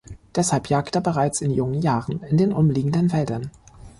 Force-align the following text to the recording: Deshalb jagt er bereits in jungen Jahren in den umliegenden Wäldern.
Deshalb 0.35 0.65
jagt 0.69 0.95
er 0.95 1.01
bereits 1.01 1.41
in 1.41 1.51
jungen 1.51 1.79
Jahren 1.79 2.23
in 2.23 2.35
den 2.37 2.53
umliegenden 2.53 3.11
Wäldern. 3.13 3.51